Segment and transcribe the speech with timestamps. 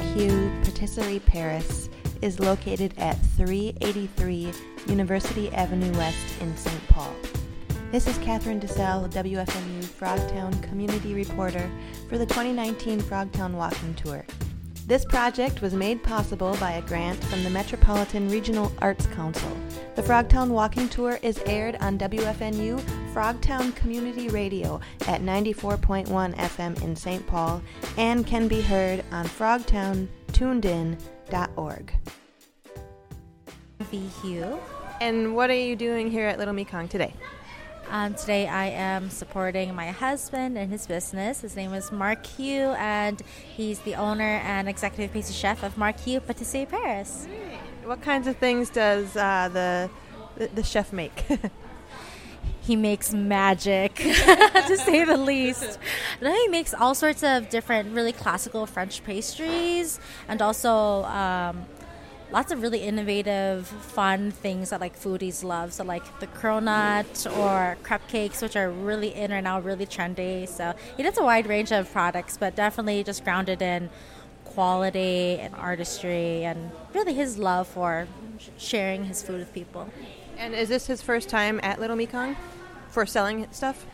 [0.00, 1.88] Heu Patisserie Paris
[2.22, 4.52] is located at 383
[4.86, 6.88] University Avenue West in St.
[6.88, 7.14] Paul.
[7.90, 11.70] This is Catherine DeSalle, WFNU Frogtown Community Reporter
[12.08, 14.24] for the 2019 Frogtown Walking Tour.
[14.86, 19.56] This project was made possible by a grant from the Metropolitan Regional Arts Council.
[19.94, 22.80] The Frogtown Walking Tour is aired on WFNU
[23.14, 27.24] Frogtown Community Radio at 94.1 FM in St.
[27.28, 27.62] Paul
[27.96, 31.92] and can be heard on frogtowntunedin.org.
[33.90, 34.58] Be Hugh.
[35.00, 37.14] And what are you doing here at Little Mekong today?
[37.90, 41.42] Um, today I am supporting my husband and his business.
[41.42, 43.20] His name is Marc Heu, and
[43.56, 47.26] he's the owner and executive pastry chef of Marc Heu Patisserie Paris.
[47.84, 49.90] What kinds of things does uh, the,
[50.36, 51.24] the the chef make?
[52.62, 55.78] he makes magic, to say the least.
[56.20, 61.66] Then he makes all sorts of different, really classical French pastries, and also um,
[62.32, 65.72] lots of really innovative, fun things that like foodies love.
[65.72, 70.48] So like the cronut or crepe cakes, which are really in right now, really trendy.
[70.48, 73.90] So he does a wide range of products, but definitely just grounded in
[74.44, 78.06] quality and artistry and really his love for
[78.58, 79.88] sharing his food with people.
[80.38, 82.36] And is this his first time at Little Mekong
[82.88, 83.86] for selling stuff?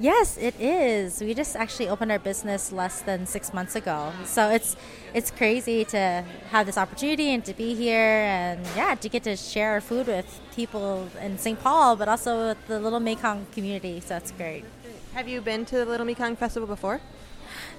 [0.00, 1.20] Yes, it is.
[1.20, 4.76] We just actually opened our business less than six months ago, so it's
[5.14, 9.36] it's crazy to have this opportunity and to be here, and yeah, to get to
[9.36, 11.58] share our food with people in St.
[11.60, 14.00] Paul, but also with the Little Mekong community.
[14.00, 14.64] So it's great.
[15.14, 17.00] Have you been to the Little Mekong Festival before?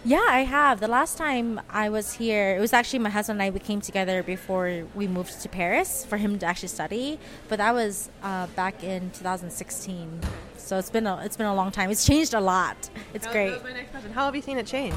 [0.05, 0.79] Yeah, I have.
[0.79, 3.49] The last time I was here, it was actually my husband and I.
[3.49, 7.73] We came together before we moved to Paris for him to actually study, but that
[7.73, 10.21] was uh, back in 2016.
[10.57, 11.89] So it's been a it's been a long time.
[11.91, 12.89] It's changed a lot.
[13.13, 13.51] It's that great.
[13.51, 14.11] Was my next question.
[14.11, 14.95] How have you seen it change?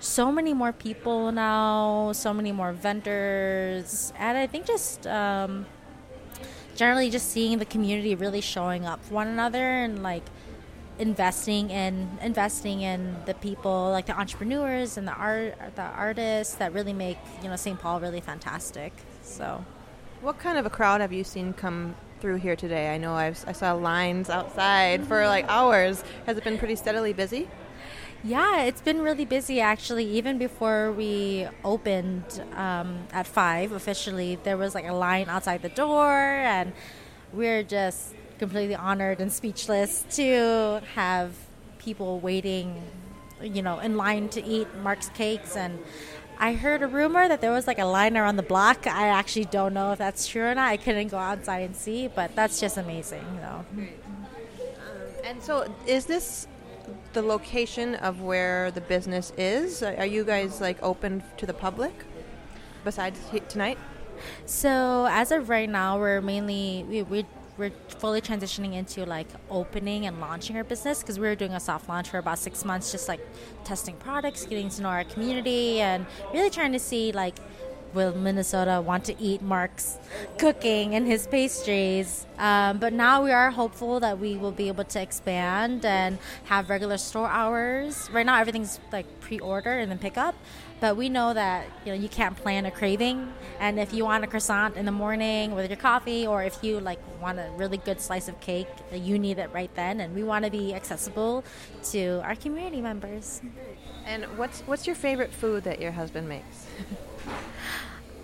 [0.00, 2.12] So many more people now.
[2.12, 5.06] So many more vendors, and I think just.
[5.06, 5.66] Um,
[6.74, 10.24] generally, just seeing the community really showing up for one another and like
[10.98, 16.72] investing in investing in the people like the entrepreneurs and the art the artists that
[16.72, 17.78] really make you know St.
[17.78, 18.92] Paul really fantastic.
[19.22, 19.64] So,
[20.20, 22.94] what kind of a crowd have you seen come through here today?
[22.94, 26.04] I know I've, I saw lines outside for like hours.
[26.26, 27.48] Has it been pretty steadily busy?
[28.24, 30.04] Yeah, it's been really busy actually.
[30.04, 35.68] Even before we opened um, at five officially, there was like a line outside the
[35.68, 36.72] door, and
[37.32, 41.30] we're just completely honored and speechless to have
[41.78, 42.82] people waiting,
[43.40, 45.78] you know, in line to eat Marc's cakes and
[46.40, 48.88] I heard a rumor that there was like a line around the block.
[48.88, 50.70] I actually don't know if that's true or not.
[50.70, 53.64] I couldn't go outside and see, but that's just amazing, though.
[53.70, 53.88] Um,
[55.22, 56.48] and so, is this
[57.12, 59.84] the location of where the business is?
[59.84, 61.94] Are you guys like open to the public
[62.82, 63.78] besides tonight?
[64.46, 67.24] So, as of right now, we're mainly we, we
[67.58, 71.60] we're fully transitioning into like opening and launching our business because we were doing a
[71.60, 73.20] soft launch for about six months, just like
[73.64, 77.36] testing products, getting to know our community, and really trying to see like
[77.94, 79.98] will Minnesota want to eat Marc's
[80.38, 82.26] cooking and his pastries.
[82.38, 86.70] Um, but now we are hopeful that we will be able to expand and have
[86.70, 88.08] regular store hours.
[88.12, 90.34] Right now, everything's like pre-order and then pick up.
[90.80, 94.24] But we know that you know you can't plan a craving, and if you want
[94.24, 97.76] a croissant in the morning with your coffee, or if you like want a really
[97.76, 100.00] good slice of cake, you need it right then.
[100.00, 101.44] And we want to be accessible
[101.92, 103.42] to our community members.
[104.06, 106.66] And what's what's your favorite food that your husband makes?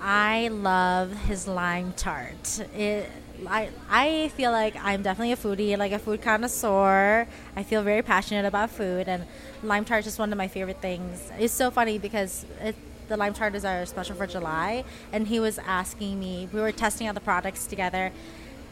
[0.01, 2.61] I love his lime tart.
[2.75, 3.11] It,
[3.47, 7.27] I, I feel like I'm definitely a foodie, like a food connoisseur.
[7.57, 9.25] I feel very passionate about food, and
[9.63, 11.31] lime tart is just one of my favorite things.
[11.39, 12.77] It's so funny because it,
[13.09, 16.49] the lime tart is our special for July, and he was asking me.
[16.53, 18.13] We were testing out the products together,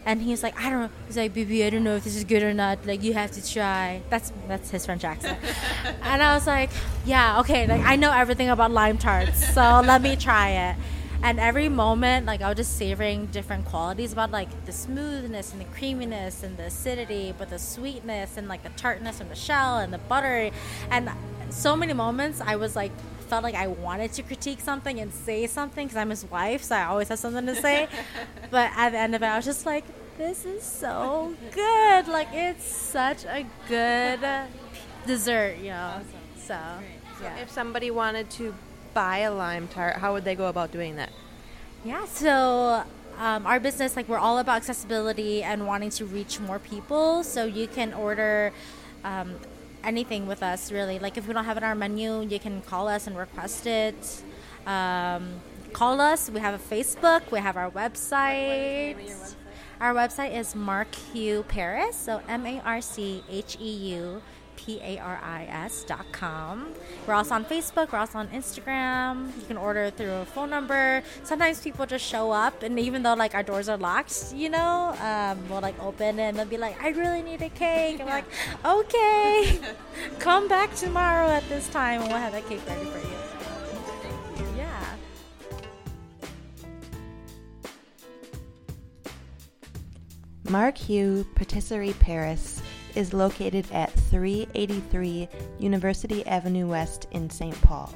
[0.05, 0.91] and he's like, I don't know.
[1.07, 2.87] He's like, baby, I don't know if this is good or not.
[2.87, 4.03] Like, you have to try.
[4.11, 5.39] That's that's his French accent.
[6.03, 6.71] and I was like,
[7.05, 7.67] yeah, okay.
[7.67, 10.77] Like, I know everything about lime tarts, so let me try it
[11.23, 15.61] and every moment like i was just savoring different qualities about like the smoothness and
[15.61, 19.79] the creaminess and the acidity but the sweetness and like the tartness from the shell
[19.79, 20.51] and the butter.
[20.91, 21.11] And
[21.51, 22.93] so many moments i was like
[23.29, 26.77] felt like i wanted to critique something and say something because i'm his wife so
[26.77, 27.89] i always have something to say.
[28.51, 29.85] But at the end of it i was just like
[30.19, 32.09] this is so good.
[32.09, 34.21] Like it's such a good
[35.07, 36.01] dessert you know
[36.37, 36.59] so
[37.23, 37.37] yeah.
[37.39, 38.55] if somebody wanted to
[38.97, 41.11] buy a lime tart, how would they go about doing that?
[41.85, 42.83] Yeah, so
[43.19, 47.23] um, our business, like we're all about accessibility and wanting to reach more people.
[47.23, 48.55] So you can order
[49.05, 49.37] um,
[49.85, 50.99] anything with us, really.
[50.99, 53.67] Like if we don't have it on our menu, you can call us and request
[53.67, 54.23] it.
[54.67, 55.41] Um,
[55.75, 56.31] call us.
[56.31, 57.31] We have a Facebook.
[57.31, 58.97] We have our website.
[59.81, 61.97] Our website is Marc Heu Paris.
[61.97, 64.23] So M A R C H E U
[64.57, 66.73] P A R I S dot com.
[67.07, 67.93] We're also on Facebook.
[67.93, 69.37] We're also on Instagram.
[69.39, 71.03] You can order through a phone number.
[71.25, 74.97] Sometimes people just show up, and even though like our doors are locked, you know,
[75.01, 78.25] um, we'll like open and they'll be like, "I really need a cake." I'm like,
[78.65, 79.61] "Okay,
[80.19, 83.26] come back tomorrow at this time, and we'll have that cake ready for you."
[90.49, 92.63] Marc Heu Patisserie Paris
[92.95, 95.29] is located at 383
[95.59, 97.61] University Avenue West in St.
[97.63, 97.93] Paul.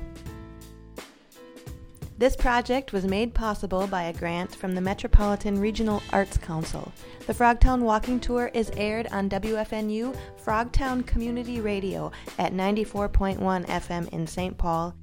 [2.18, 6.92] This project was made possible by a grant from the Metropolitan Regional Arts Council.
[7.26, 10.14] The Frogtown Walking Tour is aired on WFNU
[10.44, 14.58] Frogtown Community Radio at 94.1 FM in St.
[14.58, 14.94] Paul.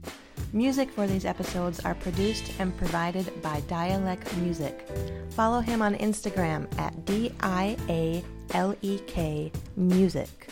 [0.53, 4.87] Music for these episodes are produced and provided by Dialek Music.
[5.31, 8.23] Follow him on Instagram at D I A
[8.53, 10.47] L E K Music.